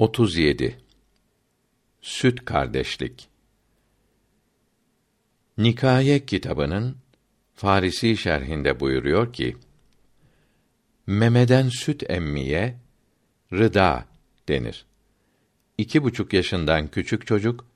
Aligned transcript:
37 0.00 0.78
Süt 2.00 2.44
kardeşlik 2.44 3.28
Nikaye 5.58 6.26
kitabının 6.26 6.96
Farisi 7.54 8.16
şerhinde 8.16 8.80
buyuruyor 8.80 9.32
ki 9.32 9.56
memeden 11.06 11.68
süt 11.68 12.10
emmiye 12.10 12.76
rıda 13.52 14.04
denir. 14.48 14.86
İki 15.78 16.02
buçuk 16.02 16.32
yaşından 16.32 16.88
küçük 16.88 17.26
çocuk 17.26 17.66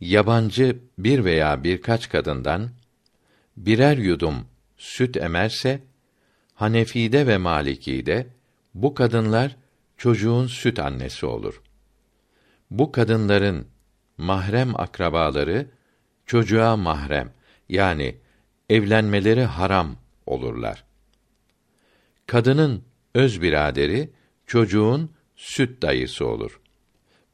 yabancı 0.00 0.78
bir 0.98 1.24
veya 1.24 1.64
birkaç 1.64 2.08
kadından 2.08 2.70
birer 3.56 3.96
yudum 3.96 4.46
süt 4.76 5.16
emerse 5.16 5.82
Hanefi'de 6.54 7.26
ve 7.26 7.38
Maliki'de 7.38 8.26
bu 8.74 8.94
kadınlar 8.94 9.56
çocuğun 10.00 10.46
süt 10.46 10.78
annesi 10.78 11.26
olur. 11.26 11.62
Bu 12.70 12.92
kadınların 12.92 13.66
mahrem 14.18 14.80
akrabaları 14.80 15.70
çocuğa 16.26 16.76
mahrem 16.76 17.32
yani 17.68 18.16
evlenmeleri 18.70 19.44
haram 19.44 19.96
olurlar. 20.26 20.84
Kadının 22.26 22.84
öz 23.14 23.42
biraderi 23.42 24.10
çocuğun 24.46 25.10
süt 25.36 25.82
dayısı 25.82 26.26
olur. 26.26 26.60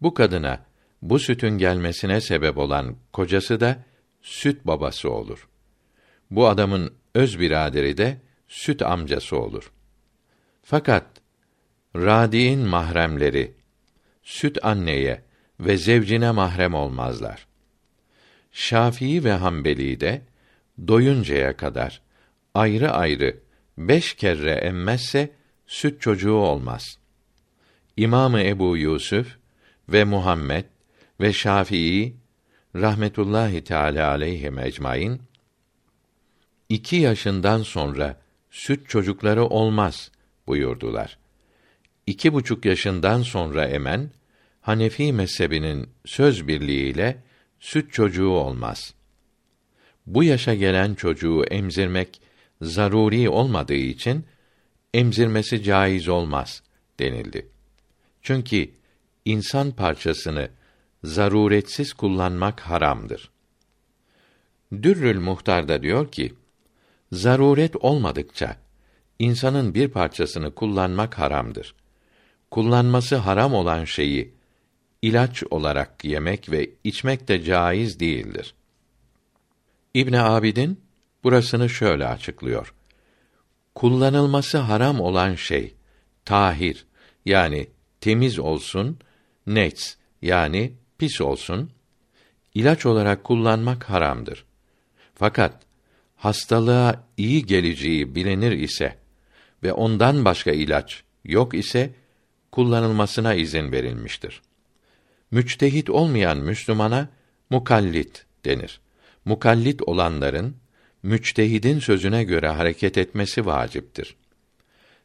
Bu 0.01 0.15
kadına 0.15 0.65
bu 1.03 1.19
sütün 1.19 1.59
gelmesine 1.59 2.21
sebep 2.21 2.59
olan 2.59 2.97
kocası 3.13 3.61
da 3.61 3.85
süt 4.23 4.67
babası 4.67 5.11
olur. 5.11 5.49
Bu 6.31 6.49
adamın 6.49 6.95
öz 7.15 7.41
biraderi 7.41 7.97
de 7.97 8.21
süt 8.49 8.83
amcası 8.83 9.39
olur. 9.39 9.73
Fakat 10.63 11.16
radiin 12.05 12.61
mahremleri 12.61 13.55
süt 14.23 14.65
anneye 14.65 15.23
ve 15.61 15.77
zevcine 15.77 16.31
mahrem 16.31 16.75
olmazlar. 16.75 17.47
Şafii 18.53 19.25
ve 19.25 19.33
Hanbeli 19.33 20.01
de 20.01 20.23
doyuncaya 20.89 21.57
kadar 21.57 22.01
ayrı 22.55 22.91
ayrı 22.91 23.37
beş 23.79 24.15
kere 24.15 24.53
emmezse 24.53 25.31
süt 25.67 26.01
çocuğu 26.01 26.35
olmaz. 26.35 26.99
İmamı 27.97 28.41
Ebu 28.41 28.77
Yusuf 28.77 29.37
ve 29.89 30.05
Muhammed 30.05 30.65
ve 31.21 31.33
Şafii 31.33 32.17
rahmetullahi 32.75 33.65
teala 33.65 34.11
aleyhi 34.11 34.53
ecmaîn 34.63 35.21
iki 36.69 36.97
yaşından 36.97 37.63
sonra 37.63 38.21
süt 38.51 38.89
çocukları 38.89 39.45
olmaz 39.45 40.11
buyurdular. 40.47 41.19
İki 42.07 42.33
buçuk 42.33 42.65
yaşından 42.65 43.23
sonra 43.23 43.65
emen 43.65 44.11
Hanefi 44.61 45.13
mezhebinin 45.13 45.89
söz 46.05 46.49
birliğiyle 46.49 47.23
süt 47.61 47.93
çocuğu 47.93 48.29
olmaz. 48.29 48.95
Bu 50.07 50.25
yaşa 50.25 50.55
gelen 50.55 50.95
çocuğu 50.95 51.45
emzirmek 51.45 52.21
zaruri 52.61 53.29
olmadığı 53.29 53.75
için 53.75 54.27
emzirmesi 54.95 55.63
caiz 55.63 56.09
olmaz 56.09 56.63
denildi. 57.01 57.49
Çünkü 58.23 58.71
insan 59.25 59.71
parçasını 59.71 60.49
zaruretsiz 61.05 61.93
kullanmak 61.93 62.61
haramdır. 62.61 63.31
Dürrül 64.73 65.21
Muhtar'da 65.21 65.83
diyor 65.83 66.13
ki, 66.13 66.35
zaruret 67.13 67.77
olmadıkça 67.77 68.57
insanın 69.19 69.75
bir 69.75 69.89
parçasını 69.89 70.55
kullanmak 70.55 71.19
haramdır. 71.19 71.75
Kullanması 72.51 73.17
haram 73.17 73.55
olan 73.55 73.85
şeyi 73.85 74.35
ilaç 75.03 75.45
olarak 75.51 76.05
yemek 76.05 76.51
ve 76.51 76.71
içmek 76.85 77.29
de 77.29 77.43
caiz 77.43 78.01
değildir. 78.01 78.55
İbn 79.95 80.13
Abidin 80.13 80.81
burasını 81.25 81.69
şöyle 81.71 82.07
açıklıyor. 82.07 82.75
Kullanılması 83.75 84.59
haram 84.59 85.01
olan 85.01 85.35
şey 85.35 85.75
tahir 86.25 86.87
yani 87.25 87.67
temiz 88.01 88.39
olsun, 88.39 88.99
nets 89.47 89.95
yani 90.23 90.73
pis 90.99 91.21
olsun, 91.21 91.71
ilaç 92.55 92.87
olarak 92.87 93.25
kullanmak 93.25 93.91
haramdır. 93.91 94.45
Fakat 95.15 95.63
hastalığa 96.17 97.05
iyi 97.17 97.47
geleceği 97.47 98.15
bilinir 98.15 98.53
ise 98.53 98.99
ve 99.63 99.73
ondan 99.73 100.25
başka 100.25 100.51
ilaç 100.51 101.03
yok 101.25 101.55
ise 101.55 101.91
kullanılmasına 102.53 103.35
izin 103.35 103.73
verilmiştir. 103.73 104.43
Müçtehit 105.31 105.91
olmayan 105.91 106.39
Müslümana 106.39 107.09
mukallit 107.51 108.27
denir. 108.45 108.81
Mukallit 109.25 109.83
olanların 109.83 110.57
müçtehidin 111.03 111.79
sözüne 111.79 112.25
göre 112.25 112.49
hareket 112.49 112.99
etmesi 112.99 113.47
vaciptir. 113.47 114.17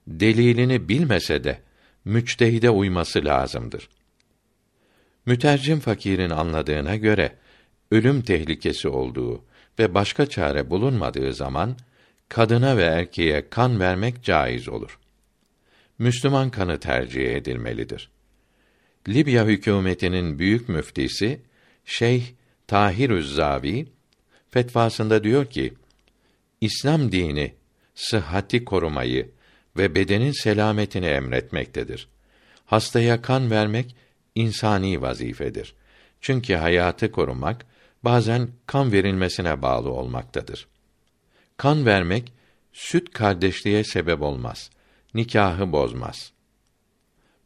Delilini 0.07 0.89
bilmese 0.89 1.43
de 1.43 1.61
müçtehide 2.05 2.69
uyması 2.69 3.25
lazımdır. 3.25 3.89
Mütercim 5.25 5.79
fakirin 5.79 6.29
anladığına 6.29 6.95
göre 6.95 7.35
ölüm 7.91 8.21
tehlikesi 8.21 8.87
olduğu 8.87 9.43
ve 9.79 9.93
başka 9.93 10.25
çare 10.25 10.69
bulunmadığı 10.69 11.33
zaman 11.33 11.77
kadına 12.29 12.77
ve 12.77 12.83
erkeğe 12.83 13.49
kan 13.49 13.79
vermek 13.79 14.23
caiz 14.23 14.69
olur. 14.69 14.99
Müslüman 16.01 16.49
kanı 16.49 16.79
tercih 16.79 17.35
edilmelidir. 17.35 18.09
Libya 19.07 19.45
hükümetinin 19.45 20.39
büyük 20.39 20.69
müftisi 20.69 21.41
Şeyh 21.85 22.23
Tahir 22.67 23.21
Zavi 23.21 23.87
fetvasında 24.49 25.23
diyor 25.23 25.45
ki: 25.45 25.73
İslam 26.61 27.11
dini 27.11 27.53
sıhhati 27.95 28.65
korumayı 28.65 29.31
ve 29.77 29.95
bedenin 29.95 30.31
selametini 30.31 31.05
emretmektedir. 31.05 32.07
Hastaya 32.65 33.21
kan 33.21 33.51
vermek 33.51 33.95
insani 34.35 35.01
vazifedir. 35.01 35.75
Çünkü 36.21 36.53
hayatı 36.53 37.11
korumak 37.11 37.65
bazen 38.03 38.49
kan 38.67 38.91
verilmesine 38.91 39.61
bağlı 39.61 39.89
olmaktadır. 39.89 40.67
Kan 41.57 41.85
vermek 41.85 42.33
süt 42.73 43.13
kardeşliğe 43.13 43.83
sebep 43.83 44.21
olmaz. 44.21 44.69
Nikahı 45.13 45.71
bozmaz. 45.71 46.31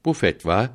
Bu 0.05 0.13
fetva 0.13 0.69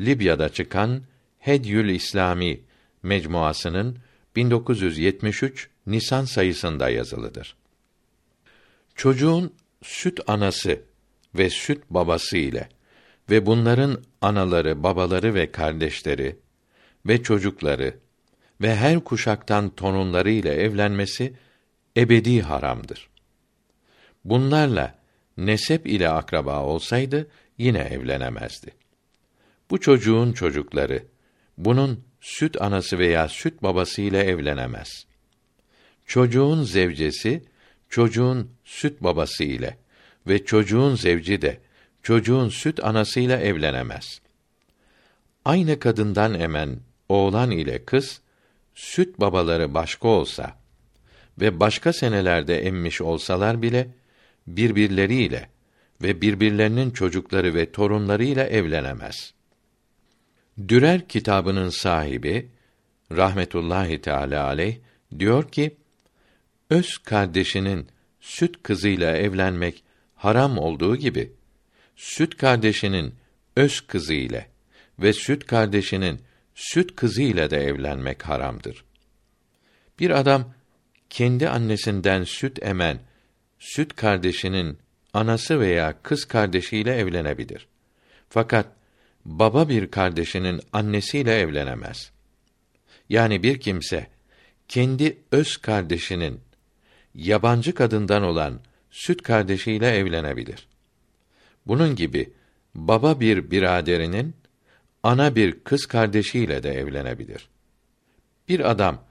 Libya'da 0.00 0.48
çıkan 0.48 1.02
Hedyül 1.38 1.88
İslami 1.88 2.60
mecmuasının 3.02 3.98
1973 4.36 5.68
Nisan 5.86 6.24
sayısında 6.24 6.90
yazılıdır. 6.90 7.56
Çocuğun 8.94 9.54
süt 9.82 10.20
anası 10.26 10.82
ve 11.34 11.50
süt 11.50 11.82
babası 11.90 12.36
ile 12.36 12.68
ve 13.30 13.46
bunların 13.46 14.02
anaları, 14.20 14.82
babaları 14.82 15.34
ve 15.34 15.52
kardeşleri 15.52 16.36
ve 17.06 17.22
çocukları 17.22 17.94
ve 18.60 18.76
her 18.76 19.00
kuşaktan 19.00 19.70
torunları 19.70 20.30
ile 20.30 20.54
evlenmesi 20.54 21.34
ebedi 21.96 22.42
haramdır. 22.42 23.08
Bunlarla 24.24 24.98
nesep 25.36 25.86
ile 25.86 26.08
akraba 26.08 26.62
olsaydı 26.62 27.28
yine 27.58 27.78
evlenemezdi. 27.78 28.70
Bu 29.70 29.80
çocuğun 29.80 30.32
çocukları 30.32 31.02
bunun 31.58 32.04
süt 32.20 32.62
anası 32.62 32.98
veya 32.98 33.28
süt 33.28 33.62
babası 33.62 34.02
ile 34.02 34.20
evlenemez. 34.20 35.06
Çocuğun 36.06 36.62
zevcesi 36.62 37.42
çocuğun 37.88 38.50
süt 38.64 39.02
babası 39.02 39.44
ile 39.44 39.76
ve 40.26 40.44
çocuğun 40.44 40.94
zevci 40.94 41.42
de 41.42 41.60
çocuğun 42.02 42.48
süt 42.48 42.84
anasıyla 42.84 43.40
evlenemez. 43.40 44.20
Aynı 45.44 45.78
kadından 45.78 46.40
emen 46.40 46.78
oğlan 47.08 47.50
ile 47.50 47.84
kız 47.84 48.20
süt 48.74 49.20
babaları 49.20 49.74
başka 49.74 50.08
olsa 50.08 50.56
ve 51.40 51.60
başka 51.60 51.92
senelerde 51.92 52.58
emmiş 52.58 53.00
olsalar 53.00 53.62
bile 53.62 53.88
birbirleriyle 54.46 55.48
ve 56.02 56.20
birbirlerinin 56.20 56.90
çocukları 56.90 57.54
ve 57.54 57.72
torunlarıyla 57.72 58.46
evlenemez. 58.46 59.34
Dürer 60.68 61.08
kitabının 61.08 61.68
sahibi 61.68 62.50
rahmetullahi 63.12 64.00
teala 64.00 64.44
aleyh 64.44 64.76
diyor 65.18 65.50
ki 65.50 65.76
öz 66.70 66.98
kardeşinin 66.98 67.88
süt 68.20 68.62
kızıyla 68.62 69.16
evlenmek 69.16 69.84
haram 70.14 70.58
olduğu 70.58 70.96
gibi 70.96 71.32
süt 71.96 72.36
kardeşinin 72.36 73.14
öz 73.56 73.80
kızı 73.80 74.14
ile 74.14 74.48
ve 74.98 75.12
süt 75.12 75.46
kardeşinin 75.46 76.20
süt 76.54 76.96
kızı 76.96 77.22
ile 77.22 77.50
de 77.50 77.56
evlenmek 77.56 78.22
haramdır. 78.22 78.84
Bir 79.98 80.10
adam 80.10 80.54
kendi 81.10 81.48
annesinden 81.48 82.24
süt 82.24 82.62
emen 82.62 82.98
süt 83.58 83.96
kardeşinin 83.96 84.78
anası 85.14 85.60
veya 85.60 85.94
kız 86.02 86.24
kardeşiyle 86.24 86.94
evlenebilir. 86.94 87.66
Fakat 88.28 88.66
baba 89.24 89.68
bir 89.68 89.90
kardeşinin 89.90 90.60
annesiyle 90.72 91.38
evlenemez. 91.38 92.10
Yani 93.08 93.42
bir 93.42 93.60
kimse 93.60 94.06
kendi 94.68 95.18
öz 95.32 95.56
kardeşinin 95.56 96.40
yabancı 97.14 97.74
kadından 97.74 98.22
olan 98.22 98.60
süt 98.90 99.22
kardeşiyle 99.22 99.88
evlenebilir. 99.88 100.68
Bunun 101.66 101.96
gibi 101.96 102.32
baba 102.74 103.20
bir 103.20 103.50
biraderinin 103.50 104.34
ana 105.02 105.36
bir 105.36 105.60
kız 105.64 105.86
kardeşiyle 105.86 106.62
de 106.62 106.70
evlenebilir. 106.70 107.48
Bir 108.48 108.70
adam 108.70 109.04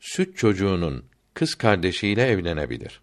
süt 0.00 0.36
çocuğunun 0.36 1.04
kız 1.34 1.54
kardeşiyle 1.54 2.26
evlenebilir. 2.26 3.00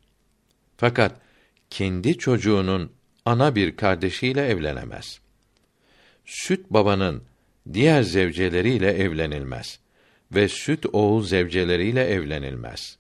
Fakat 0.77 1.21
kendi 1.69 2.17
çocuğunun 2.17 2.91
ana 3.25 3.55
bir 3.55 3.75
kardeşiyle 3.75 4.45
evlenemez. 4.45 5.19
Süt 6.25 6.69
babanın 6.69 7.23
diğer 7.73 8.01
zevceleriyle 8.01 8.91
evlenilmez 8.91 9.79
ve 10.31 10.47
süt 10.47 10.85
oğul 10.93 11.23
zevceleriyle 11.23 12.05
evlenilmez. 12.05 12.97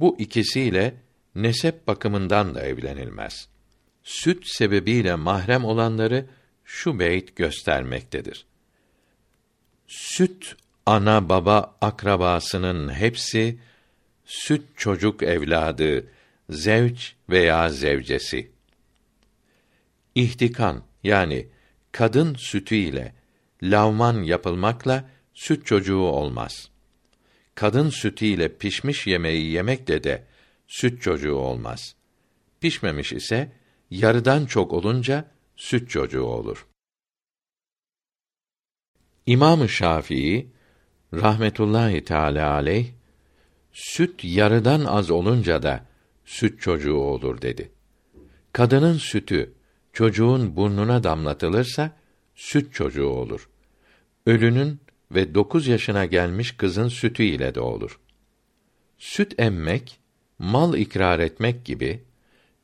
Bu 0.00 0.16
ikisiyle 0.18 0.94
nesep 1.34 1.86
bakımından 1.86 2.54
da 2.54 2.62
evlenilmez. 2.62 3.48
Süt 4.02 4.46
sebebiyle 4.46 5.14
mahrem 5.14 5.64
olanları 5.64 6.26
şu 6.64 6.98
beyt 6.98 7.36
göstermektedir. 7.36 8.46
Süt 9.86 10.56
ana 10.86 11.28
baba 11.28 11.76
akrabasının 11.80 12.92
hepsi 12.92 13.58
süt 14.24 14.62
çocuk 14.76 15.22
evladı, 15.22 16.06
zevç 16.50 17.14
veya 17.30 17.68
zevcesi. 17.68 18.50
İhtikan 20.14 20.82
yani 21.04 21.48
kadın 21.92 22.34
sütü 22.34 22.74
ile 22.74 23.14
lavman 23.62 24.22
yapılmakla 24.22 25.10
süt 25.34 25.66
çocuğu 25.66 25.98
olmaz. 26.00 26.70
Kadın 27.54 27.90
sütü 27.90 28.26
ile 28.26 28.56
pişmiş 28.58 29.06
yemeği 29.06 29.50
yemekle 29.50 30.04
de 30.04 30.24
süt 30.66 31.02
çocuğu 31.02 31.34
olmaz. 31.34 31.94
Pişmemiş 32.60 33.12
ise 33.12 33.52
yarıdan 33.90 34.46
çok 34.46 34.72
olunca 34.72 35.30
süt 35.56 35.90
çocuğu 35.90 36.24
olur. 36.24 36.66
İmam 39.26 39.68
Şafii 39.68 40.50
rahmetullahi 41.14 42.04
teala 42.04 42.50
aleyh 42.50 42.86
süt 43.72 44.24
yarıdan 44.24 44.84
az 44.84 45.10
olunca 45.10 45.62
da 45.62 45.86
süt 46.26 46.60
çocuğu 46.60 46.96
olur 46.96 47.42
dedi. 47.42 47.70
Kadının 48.52 48.98
sütü 48.98 49.52
çocuğun 49.92 50.56
burnuna 50.56 51.04
damlatılırsa 51.04 51.96
süt 52.34 52.74
çocuğu 52.74 53.08
olur. 53.08 53.48
Ölünün 54.26 54.80
ve 55.14 55.34
dokuz 55.34 55.66
yaşına 55.66 56.04
gelmiş 56.04 56.52
kızın 56.52 56.88
sütü 56.88 57.22
ile 57.22 57.54
de 57.54 57.60
olur. 57.60 58.00
Süt 58.98 59.40
emmek, 59.40 59.98
mal 60.38 60.74
ikrar 60.74 61.20
etmek 61.20 61.64
gibi 61.64 62.02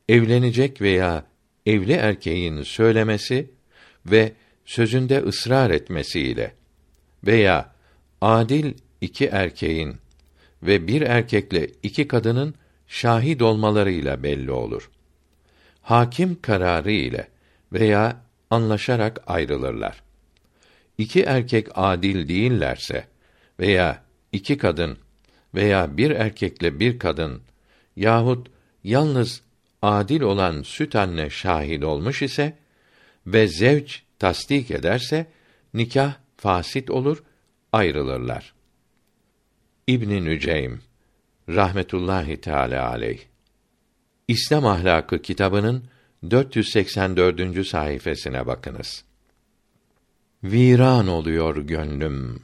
evlenecek 0.09 0.81
veya 0.81 1.25
evli 1.65 1.93
erkeğin 1.93 2.63
söylemesi 2.63 3.51
ve 4.05 4.33
sözünde 4.65 5.19
ısrar 5.23 5.69
etmesiyle 5.71 6.53
veya 7.23 7.75
adil 8.21 8.73
iki 9.01 9.25
erkeğin 9.25 9.95
ve 10.63 10.87
bir 10.87 11.01
erkekle 11.01 11.69
iki 11.83 12.07
kadının 12.07 12.55
şahit 12.87 13.41
olmalarıyla 13.41 14.23
belli 14.23 14.51
olur. 14.51 14.89
Hakim 15.81 16.41
kararı 16.41 16.91
ile 16.91 17.27
veya 17.73 18.21
anlaşarak 18.49 19.23
ayrılırlar. 19.27 20.03
İki 20.97 21.23
erkek 21.23 21.67
adil 21.75 22.27
değillerse 22.27 23.07
veya 23.59 24.03
iki 24.31 24.57
kadın 24.57 24.97
veya 25.55 25.97
bir 25.97 26.11
erkekle 26.11 26.79
bir 26.79 26.99
kadın 26.99 27.41
yahut 27.95 28.47
yalnız 28.83 29.41
adil 29.81 30.21
olan 30.21 30.61
süt 30.61 30.95
anne 30.95 31.29
şahit 31.29 31.83
olmuş 31.83 32.21
ise 32.21 32.57
ve 33.27 33.47
zevç 33.47 34.03
tasdik 34.19 34.71
ederse 34.71 35.25
nikah 35.73 36.13
fasit 36.37 36.89
olur, 36.89 37.23
ayrılırlar. 37.71 38.53
İbn 39.87 40.25
Nüceym 40.25 40.81
rahmetullahi 41.49 42.41
teala 42.41 42.89
aleyh 42.89 43.19
İslam 44.27 44.65
ahlakı 44.65 45.21
kitabının 45.21 45.83
484. 46.31 47.67
sayfasına 47.67 48.47
bakınız. 48.47 49.05
Viran 50.43 51.07
oluyor 51.07 51.57
gönlüm 51.57 52.43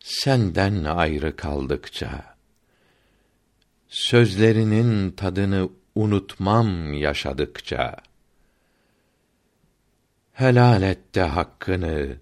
senden 0.00 0.84
ayrı 0.84 1.36
kaldıkça. 1.36 2.36
Sözlerinin 3.88 5.10
tadını 5.10 5.68
unutmam 5.94 6.92
yaşadıkça. 6.94 7.96
Helal 10.32 10.82
et 10.82 11.14
de 11.14 11.22
hakkını, 11.22 12.16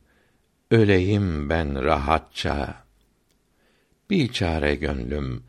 öleyim 0.70 1.50
ben 1.50 1.84
rahatça. 1.84 2.84
Biçare 4.10 4.74
gönlüm 4.74 5.44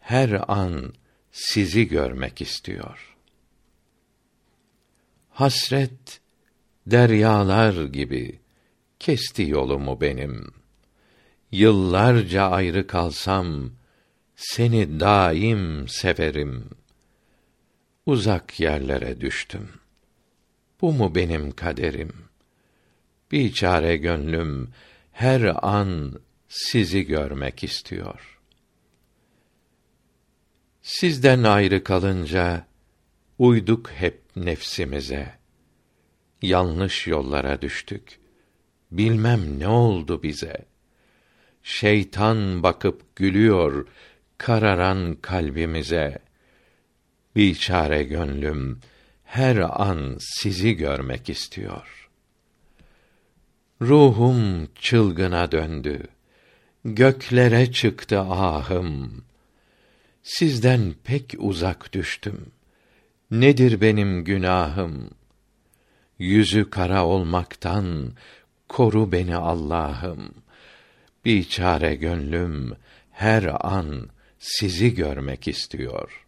her 0.00 0.44
an 0.48 0.92
sizi 1.32 1.88
görmek 1.88 2.42
istiyor. 2.42 3.16
Hasret 5.30 6.20
deryalar 6.86 7.84
gibi 7.84 8.40
kesti 8.98 9.42
yolumu 9.42 10.00
benim. 10.00 10.52
Yıllarca 11.52 12.42
ayrı 12.42 12.86
kalsam 12.86 13.72
seni 14.36 15.00
daim 15.00 15.88
severim. 15.88 16.70
Uzak 18.06 18.60
yerlere 18.60 19.20
düştüm. 19.20 19.68
Bu 20.80 20.92
mu 20.92 21.14
benim 21.14 21.52
kaderim? 21.52 22.12
Biçare 23.32 23.96
gönlüm 23.96 24.70
her 25.12 25.40
an 25.62 26.20
sizi 26.48 27.06
görmek 27.06 27.64
istiyor.'' 27.64 28.39
Sizden 30.82 31.42
ayrı 31.42 31.84
kalınca 31.84 32.66
uyduk 33.38 33.90
hep 33.90 34.20
nefsimize. 34.36 35.34
Yanlış 36.42 37.06
yollara 37.06 37.62
düştük. 37.62 38.20
Bilmem 38.90 39.58
ne 39.60 39.68
oldu 39.68 40.22
bize. 40.22 40.56
Şeytan 41.62 42.62
bakıp 42.62 43.16
gülüyor 43.16 43.86
kararan 44.38 45.14
kalbimize. 45.14 46.18
Biçare 47.36 48.02
gönlüm 48.02 48.80
her 49.24 49.56
an 49.56 50.16
sizi 50.20 50.76
görmek 50.76 51.30
istiyor. 51.30 52.10
Ruhum 53.82 54.66
çılgına 54.74 55.52
döndü. 55.52 56.06
Göklere 56.84 57.72
çıktı 57.72 58.20
ahım 58.20 59.24
sizden 60.22 60.94
pek 61.04 61.34
uzak 61.38 61.92
düştüm. 61.92 62.52
Nedir 63.30 63.80
benim 63.80 64.24
günahım? 64.24 65.10
Yüzü 66.18 66.70
kara 66.70 67.06
olmaktan 67.06 68.12
koru 68.68 69.12
beni 69.12 69.36
Allah'ım. 69.36 70.34
Biçare 71.24 71.94
gönlüm 71.94 72.76
her 73.10 73.44
an 73.60 74.08
sizi 74.38 74.94
görmek 74.94 75.48
istiyor. 75.48 76.26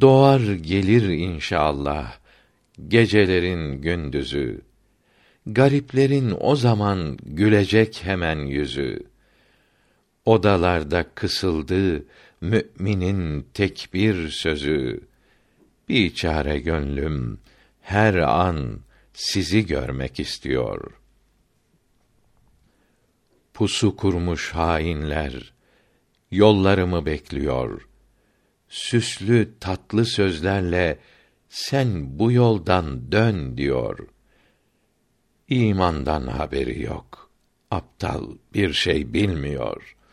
Doğar 0.00 0.40
gelir 0.40 1.08
inşallah 1.08 2.18
gecelerin 2.88 3.82
gündüzü. 3.82 4.60
Gariplerin 5.46 6.36
o 6.40 6.56
zaman 6.56 7.18
gülecek 7.22 8.00
hemen 8.04 8.38
yüzü 8.38 9.13
Odalarda 10.26 11.14
kısıldı 11.14 12.04
müminin 12.40 13.46
tekbir 13.54 14.28
sözü. 14.28 15.00
Biçare 15.88 16.58
gönlüm 16.58 17.40
her 17.80 18.14
an 18.14 18.80
sizi 19.12 19.66
görmek 19.66 20.20
istiyor. 20.20 20.92
Pusu 23.54 23.96
kurmuş 23.96 24.50
hainler 24.50 25.52
yollarımı 26.30 27.06
bekliyor. 27.06 27.88
Süslü 28.68 29.54
tatlı 29.60 30.04
sözlerle 30.06 30.98
sen 31.48 32.18
bu 32.18 32.32
yoldan 32.32 33.12
dön 33.12 33.56
diyor. 33.56 33.98
İmandan 35.48 36.26
haberi 36.26 36.82
yok. 36.82 37.30
Aptal 37.70 38.30
bir 38.54 38.72
şey 38.72 39.12
bilmiyor.'' 39.12 40.03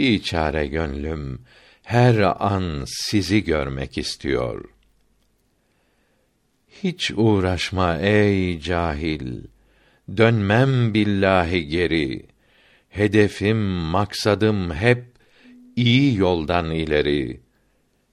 Biçare 0.00 0.66
gönlüm 0.66 1.40
her 1.82 2.18
an 2.18 2.84
sizi 2.86 3.44
görmek 3.44 3.98
istiyor. 3.98 4.64
Hiç 6.82 7.12
uğraşma 7.16 7.98
ey 7.98 8.60
cahil. 8.60 9.42
Dönmem 10.16 10.94
billahi 10.94 11.66
geri. 11.66 12.26
Hedefim, 12.88 13.58
maksadım 13.66 14.74
hep 14.74 15.04
iyi 15.76 16.16
yoldan 16.16 16.70
ileri. 16.70 17.40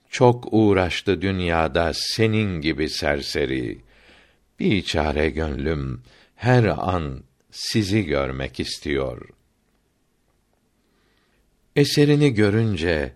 Çok 0.10 0.48
uğraştı 0.51 1.22
dünyada 1.22 1.91
senin 1.94 2.62
gibi 2.62 2.89
serseri. 2.89 3.77
Bir 4.60 4.82
çare 4.82 5.29
gönlüm 5.29 6.01
her 6.36 6.63
an 6.63 7.24
sizi 7.51 8.06
görmek 8.06 8.60
istiyor. 8.60 9.37
Eserini 11.77 12.34
görünce 12.34 13.13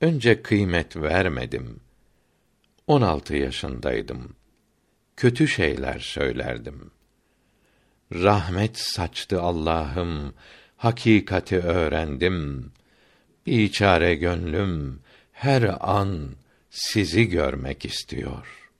önce 0.00 0.42
kıymet 0.42 0.96
vermedim. 0.96 1.80
On 2.86 3.02
altı 3.02 3.36
yaşındaydım. 3.36 4.36
Kötü 5.16 5.48
şeyler 5.48 5.98
söylerdim. 5.98 6.90
Rahmet 8.12 8.78
saçtı 8.78 9.42
Allah'ım, 9.42 10.34
hakikati 10.76 11.58
öğrendim. 11.58 12.72
Biçare 13.46 14.14
gönlüm 14.14 15.00
her 15.32 15.76
an 15.80 16.30
sizi 16.70 17.28
görmek 17.28 17.84
istiyor. 17.84 18.70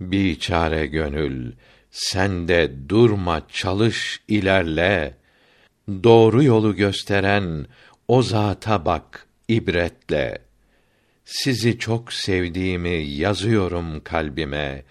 Biçare 0.00 0.86
gönül, 0.86 1.52
sen 1.90 2.48
de 2.48 2.88
durma, 2.88 3.48
çalış, 3.48 4.20
ilerle. 4.28 5.16
Doğru 5.88 6.42
yolu 6.42 6.76
gösteren 6.76 7.66
o 8.08 8.22
zata 8.22 8.84
bak 8.84 9.26
ibretle. 9.48 10.38
Sizi 11.24 11.78
çok 11.78 12.12
sevdiğimi 12.12 13.04
yazıyorum 13.06 14.00
kalbime. 14.04 14.84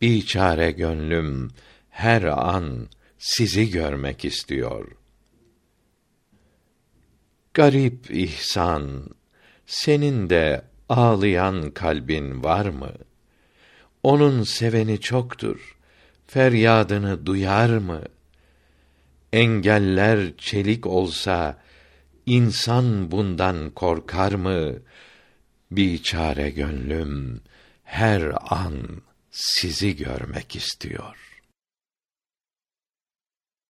Biçare 0.00 0.70
gönlüm 0.70 1.50
her 1.90 2.22
an 2.22 2.88
sizi 3.18 3.70
görmek 3.70 4.24
istiyor. 4.24 4.88
Garip 7.54 8.10
ihsan, 8.10 9.06
senin 9.66 10.30
de 10.30 10.62
ağlayan 10.88 11.70
kalbin 11.70 12.44
var 12.44 12.66
mı? 12.66 12.92
Onun 14.02 14.42
seveni 14.42 15.00
çoktur. 15.00 15.76
Feryadını 16.26 17.26
duyar 17.26 17.68
mı? 17.68 18.02
Engeller 19.32 20.36
çelik 20.36 20.86
olsa 20.86 21.58
insan 22.30 23.10
bundan 23.10 23.70
korkar 23.70 24.32
mı? 24.32 24.74
Biçare 25.70 26.50
gönlüm 26.50 27.40
her 27.84 28.32
an 28.54 29.02
sizi 29.30 29.96
görmek 29.96 30.56
istiyor. 30.56 31.29